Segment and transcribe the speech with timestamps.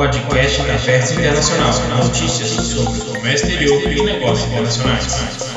[0.00, 1.70] Podcast Cafés Internacional.
[2.02, 5.54] Notícias sobre o comércio exterior e negócios internacionais.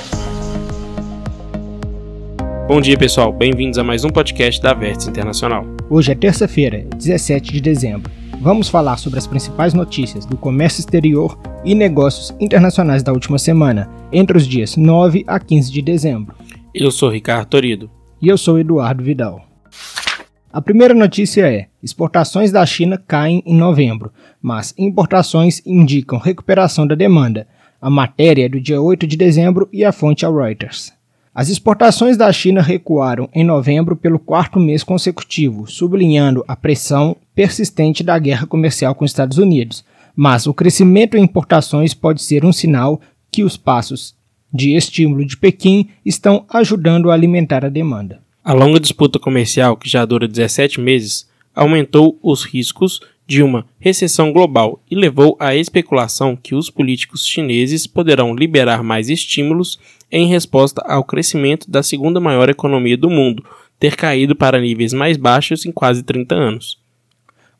[2.67, 3.32] Bom dia, pessoal.
[3.32, 5.66] Bem-vindos a mais um podcast da Vértice Internacional.
[5.90, 8.11] Hoje é terça-feira, 17 de dezembro.
[8.41, 13.89] Vamos falar sobre as principais notícias do comércio exterior e negócios internacionais da última semana,
[14.12, 16.36] entre os dias 9 a 15 de dezembro.
[16.75, 17.89] Eu sou Ricardo Torido.
[18.21, 19.52] E eu sou Eduardo Vidal.
[20.54, 26.93] A primeira notícia é: exportações da China caem em novembro, mas importações indicam recuperação da
[26.93, 27.47] demanda.
[27.82, 30.93] A matéria é do dia 8 de dezembro e a fonte é Reuters.
[31.33, 38.04] As exportações da China recuaram em novembro pelo quarto mês consecutivo, sublinhando a pressão persistente
[38.04, 39.84] da guerra comercial com os Estados Unidos.
[40.16, 44.14] Mas o crescimento em importações pode ser um sinal que os passos
[44.54, 48.23] de estímulo de Pequim estão ajudando a alimentar a demanda.
[48.46, 54.34] A longa disputa comercial, que já dura 17 meses, aumentou os riscos de uma recessão
[54.34, 59.80] global e levou à especulação que os políticos chineses poderão liberar mais estímulos
[60.12, 63.45] em resposta ao crescimento da segunda maior economia do mundo,
[63.80, 66.78] ter caído para níveis mais baixos em quase 30 anos.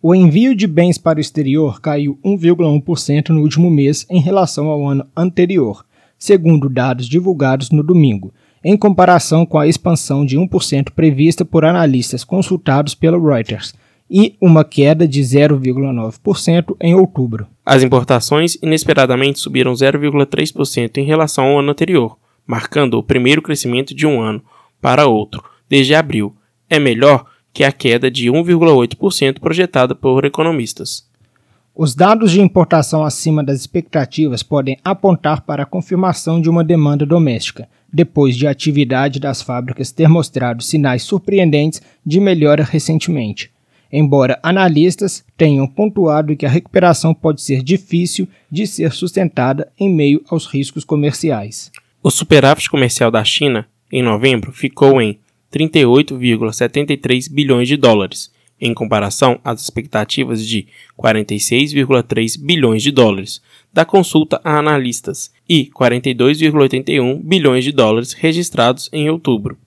[0.02, 4.86] O envio de bens para o exterior caiu 1,1% no último mês em relação ao
[4.86, 5.86] ano anterior,
[6.20, 8.34] segundo dados divulgados no domingo,
[8.64, 13.74] em comparação com a expansão de 1% prevista por analistas consultados pela Reuters,
[14.10, 17.48] e uma queda de 0,9% em outubro.
[17.66, 24.06] As importações inesperadamente subiram 0,3% em relação ao ano anterior, marcando o primeiro crescimento de
[24.06, 24.44] um ano
[24.82, 26.36] para outro, desde abril.
[26.70, 31.08] É melhor que a queda de 1,8% projetada por economistas.
[31.76, 37.04] Os dados de importação acima das expectativas podem apontar para a confirmação de uma demanda
[37.04, 43.52] doméstica, depois de a atividade das fábricas ter mostrado sinais surpreendentes de melhora recentemente.
[43.92, 50.24] Embora analistas tenham pontuado que a recuperação pode ser difícil de ser sustentada em meio
[50.28, 51.72] aos riscos comerciais.
[52.02, 55.20] O superávit comercial da China, em novembro, ficou em
[55.54, 60.68] 38,73 bilhões de dólares, em comparação às expectativas de
[60.98, 63.42] 46,3 bilhões de dólares
[63.72, 69.58] da consulta a analistas e 42,81 bilhões de dólares registrados em outubro.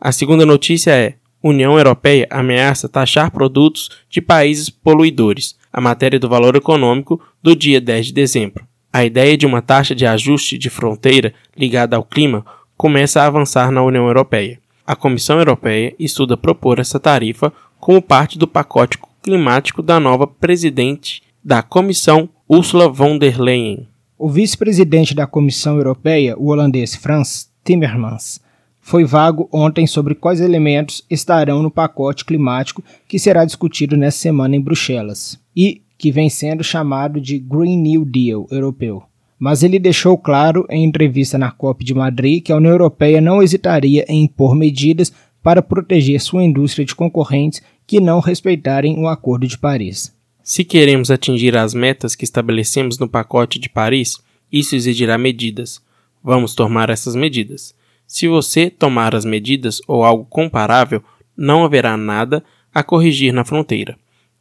[0.00, 5.56] A segunda notícia é: União Europeia ameaça taxar produtos de países poluidores.
[5.72, 8.66] A matéria do valor econômico do dia 10 de dezembro.
[8.92, 12.44] A ideia de uma taxa de ajuste de fronteira ligada ao clima
[12.76, 14.58] começa a avançar na União Europeia.
[14.86, 21.22] A Comissão Europeia estuda propor essa tarifa como parte do pacote climático da nova presidente
[21.44, 23.86] da Comissão, Ursula von der Leyen.
[24.20, 28.40] O vice-presidente da Comissão Europeia, o holandês Frans Timmermans,
[28.80, 34.56] foi vago ontem sobre quais elementos estarão no pacote climático que será discutido nesta semana
[34.56, 39.04] em Bruxelas e que vem sendo chamado de Green New Deal europeu.
[39.38, 43.40] Mas ele deixou claro em entrevista na COP de Madrid que a União Europeia não
[43.40, 45.12] hesitaria em impor medidas
[45.44, 50.17] para proteger sua indústria de concorrentes que não respeitarem o Acordo de Paris.
[50.48, 54.16] Se queremos atingir as metas que estabelecemos no pacote de Paris,
[54.50, 55.78] isso exigirá medidas.
[56.24, 57.74] Vamos tomar essas medidas.
[58.06, 61.04] Se você tomar as medidas ou algo comparável,
[61.36, 62.42] não haverá nada
[62.72, 63.98] a corrigir na fronteira.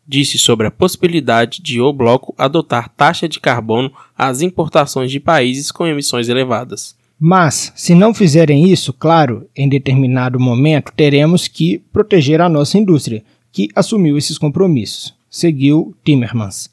[0.07, 5.73] Disse sobre a possibilidade de o bloco adotar taxa de carbono às importações de países
[5.73, 6.95] com emissões elevadas.
[7.19, 13.25] Mas, se não fizerem isso, claro, em determinado momento teremos que proteger a nossa indústria,
[13.51, 16.69] que assumiu esses compromissos, seguiu Timmermans.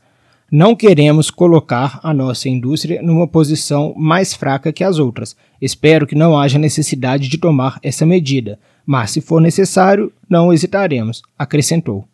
[0.51, 5.35] Não queremos colocar a nossa indústria numa posição mais fraca que as outras.
[5.61, 11.23] Espero que não haja necessidade de tomar essa medida, mas se for necessário, não hesitaremos,
[11.39, 12.05] acrescentou.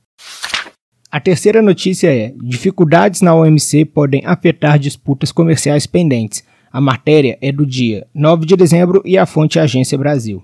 [1.11, 6.45] A terceira notícia é: dificuldades na OMC podem afetar disputas comerciais pendentes.
[6.73, 10.41] A matéria é do dia 9 de dezembro e a fonte é Agência Brasil.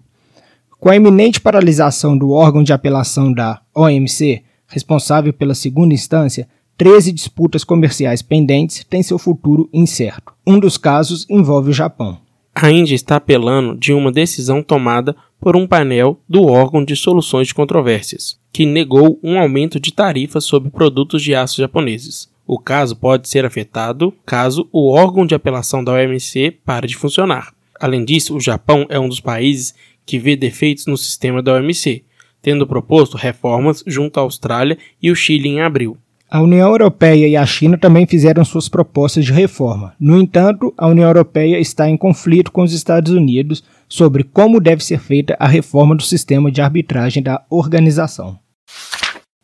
[0.81, 7.13] Com a iminente paralisação do órgão de apelação da OMC, responsável pela segunda instância, 13
[7.13, 10.35] disputas comerciais pendentes têm seu futuro incerto.
[10.47, 12.19] Um dos casos envolve o Japão.
[12.55, 17.49] A Índia está apelando de uma decisão tomada por um painel do órgão de soluções
[17.49, 22.31] de controvérsias, que negou um aumento de tarifas sobre produtos de aço japoneses.
[22.47, 27.53] O caso pode ser afetado caso o órgão de apelação da OMC pare de funcionar.
[27.79, 29.75] Além disso, o Japão é um dos países
[30.07, 32.05] que vê defeitos no sistema da OMC,
[32.43, 35.97] tendo proposto reformas junto à Austrália e o Chile em abril.
[36.29, 39.95] A União Europeia e a China também fizeram suas propostas de reforma.
[39.99, 44.83] No entanto, a União Europeia está em conflito com os Estados Unidos sobre como deve
[44.83, 48.39] ser feita a reforma do sistema de arbitragem da organização.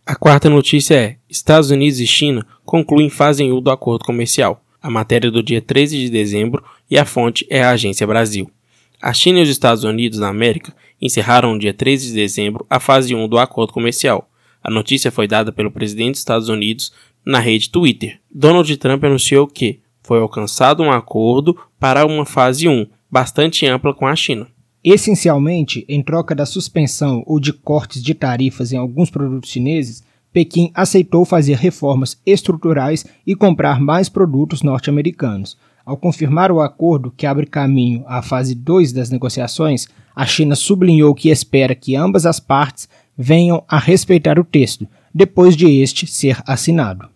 [0.04, 4.60] A quarta notícia é: Estados Unidos e China concluem fase 1 do acordo comercial.
[4.82, 8.50] A matéria é do dia 13 de dezembro e a fonte é a Agência Brasil.
[9.00, 12.78] A China e os Estados Unidos da América encerraram no dia 13 de dezembro a
[12.78, 14.30] fase 1 do acordo comercial.
[14.62, 16.92] A notícia foi dada pelo presidente dos Estados Unidos
[17.26, 18.20] na rede Twitter.
[18.32, 24.06] Donald Trump anunciou que foi alcançado um acordo para uma fase 1, bastante ampla com
[24.06, 24.46] a China.
[24.84, 30.02] Essencialmente, em troca da suspensão ou de cortes de tarifas em alguns produtos chineses,
[30.32, 35.58] Pequim aceitou fazer reformas estruturais e comprar mais produtos norte-americanos.
[35.84, 41.14] Ao confirmar o acordo que abre caminho à fase 2 das negociações, a China sublinhou
[41.14, 46.42] que espera que ambas as partes venham a respeitar o texto, depois de este ser
[46.46, 47.08] assinado.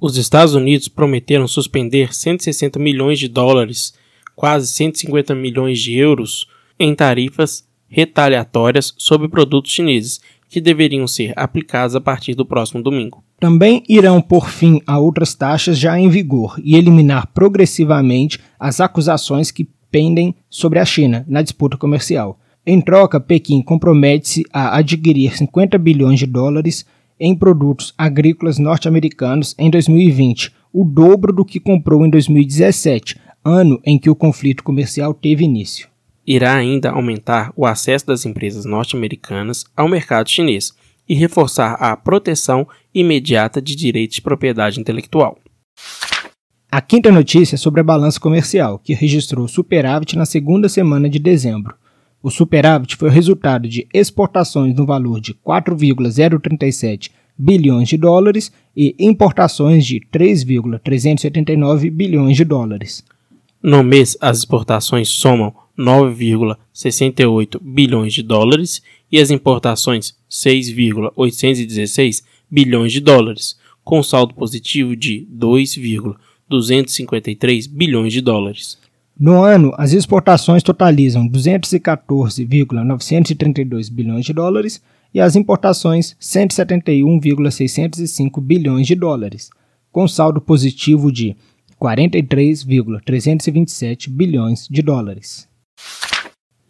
[0.00, 3.94] Os Estados Unidos prometeram suspender 160 milhões de dólares,
[4.34, 6.46] quase 150 milhões de euros,
[6.78, 10.20] em tarifas retaliatórias sobre produtos chineses,
[10.52, 13.24] que deveriam ser aplicadas a partir do próximo domingo.
[13.40, 19.50] Também irão pôr fim a outras taxas já em vigor e eliminar progressivamente as acusações
[19.50, 22.38] que pendem sobre a China na disputa comercial.
[22.66, 26.84] Em troca, Pequim compromete-se a adquirir 50 bilhões de dólares
[27.18, 33.98] em produtos agrícolas norte-americanos em 2020, o dobro do que comprou em 2017, ano em
[33.98, 35.91] que o conflito comercial teve início.
[36.26, 40.72] Irá ainda aumentar o acesso das empresas norte-americanas ao mercado chinês
[41.08, 45.36] e reforçar a proteção imediata de direitos de propriedade intelectual.
[46.70, 51.18] A quinta notícia é sobre a balança comercial, que registrou superávit na segunda semana de
[51.18, 51.74] dezembro.
[52.22, 58.94] O superávit foi o resultado de exportações no valor de 4,037 bilhões de dólares e
[58.98, 63.04] importações de 3,379 bilhões de dólares.
[63.62, 68.80] No mês, as exportações somam 9,68 bilhões de dólares
[69.10, 78.76] e as importações 6,816 bilhões de dólares, com saldo positivo de 2,253 bilhões de dólares.
[79.18, 84.80] No ano, as exportações totalizam 214,932 bilhões de dólares
[85.14, 89.50] e as importações 171,605 bilhões de dólares,
[89.90, 91.36] com saldo positivo de
[91.78, 95.51] 43,327 bilhões de dólares.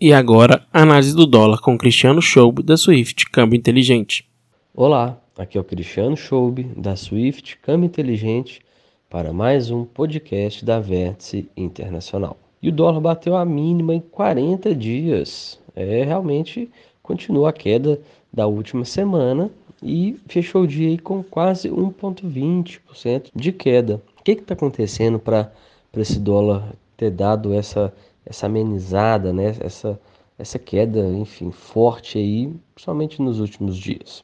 [0.04, 4.28] E agora, análise do dólar com Cristiano Schoub da Swift Câmbio Inteligente.
[4.74, 8.60] Olá, aqui é o Cristiano Schoub da Swift Câmbio Inteligente
[9.08, 12.36] para mais um podcast da Vértice Internacional.
[12.60, 15.60] E o dólar bateu a mínima em 40 dias.
[15.76, 16.68] É realmente
[17.00, 18.00] continua a queda
[18.32, 19.50] da última semana
[19.80, 24.02] e fechou o dia aí com quase 1,20% de queda.
[24.18, 25.52] O que está acontecendo para
[25.96, 27.92] esse dólar ter dado essa,
[28.24, 29.56] essa amenizada, né?
[29.60, 29.98] essa,
[30.38, 34.22] essa queda, enfim, forte aí, principalmente nos últimos dias?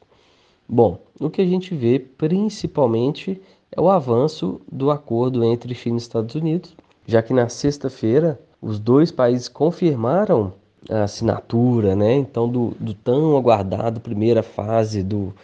[0.68, 3.40] Bom, o que a gente vê principalmente
[3.70, 6.74] é o avanço do acordo entre China e Estados Unidos,
[7.06, 10.52] já que na sexta-feira os dois países confirmaram
[10.90, 12.14] a assinatura, né?
[12.14, 15.34] Então, do, do tão aguardado primeira fase do,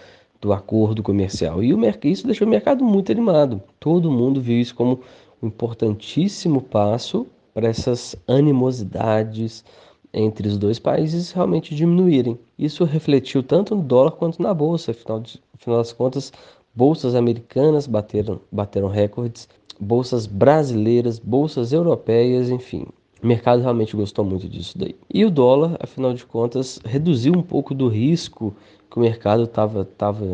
[0.41, 1.63] do acordo comercial.
[1.63, 3.63] E o, isso deixou o mercado muito animado.
[3.81, 5.01] Todo mundo viu isso como
[5.43, 9.65] um importantíssimo passo para essas animosidades
[10.13, 12.39] entre os dois países realmente diminuírem.
[12.59, 14.91] Isso refletiu tanto no dólar quanto na bolsa.
[14.91, 16.33] Afinal, de, afinal das contas,
[16.75, 19.49] bolsas americanas bateram, bateram recordes,
[19.81, 22.87] bolsas brasileiras, bolsas europeias, enfim.
[23.23, 24.95] O mercado realmente gostou muito disso daí.
[25.13, 28.55] E o dólar, afinal de contas, reduziu um pouco do risco
[28.91, 30.27] que o mercado estava tava,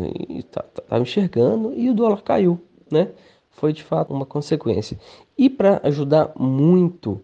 [0.87, 2.59] tava enxergando e o dólar caiu,
[2.91, 3.09] né?
[3.51, 4.97] Foi de fato uma consequência.
[5.37, 7.21] E para ajudar muito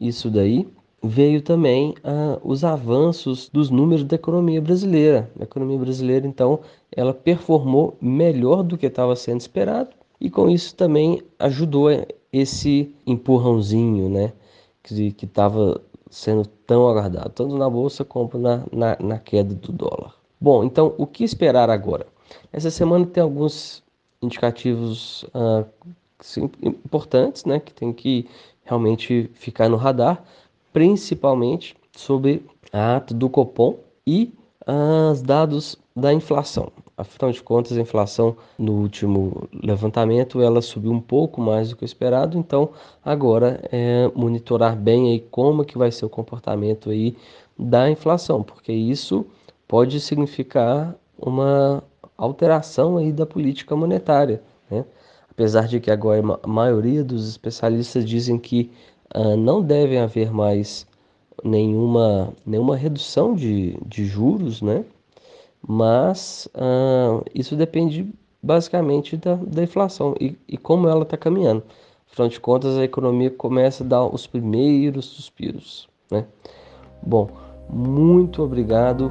[0.00, 0.68] isso daí,
[1.02, 5.30] veio também ah, os avanços dos números da economia brasileira.
[5.38, 6.60] A economia brasileira, então,
[6.94, 11.88] ela performou melhor do que estava sendo esperado e com isso também ajudou
[12.32, 14.32] esse empurrãozinho, né?
[14.82, 20.14] que estava sendo tão aguardado, tanto na bolsa como na, na, na, queda do dólar.
[20.40, 22.06] Bom, então o que esperar agora?
[22.52, 23.82] Essa semana tem alguns
[24.22, 25.24] indicativos
[26.20, 28.28] sim, importantes, né, que tem que
[28.64, 30.22] realmente ficar no radar,
[30.72, 34.32] principalmente sobre a ata do Copom e
[35.12, 36.72] os dados da inflação.
[36.96, 41.84] Afinal de contas, a inflação no último levantamento ela subiu um pouco mais do que
[41.84, 42.70] o esperado, então
[43.04, 47.16] agora é monitorar bem aí como que vai ser o comportamento aí
[47.58, 49.26] da inflação, porque isso
[49.66, 51.82] pode significar uma
[52.24, 54.84] alteração aí da política monetária, né?
[55.30, 58.70] Apesar de que agora a maioria dos especialistas dizem que
[59.14, 60.86] uh, não devem haver mais
[61.42, 64.84] nenhuma, nenhuma redução de, de juros, né?
[65.66, 68.12] mas uh, isso depende
[68.42, 71.62] basicamente da, da inflação e, e como ela está caminhando.
[72.10, 75.88] Afinal de contas, a economia começa a dar os primeiros suspiros.
[76.10, 76.26] Né?
[77.02, 77.30] Bom,
[77.70, 79.10] muito obrigado,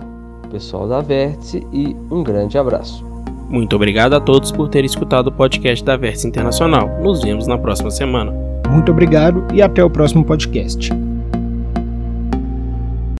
[0.51, 3.03] pessoal da Vértice, e um grande abraço.
[3.49, 6.87] Muito obrigado a todos por terem escutado o podcast da Vértice Internacional.
[7.01, 8.31] Nos vemos na próxima semana.
[8.69, 11.10] Muito obrigado e até o próximo podcast.